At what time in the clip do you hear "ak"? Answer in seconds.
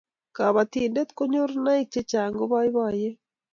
1.13-1.19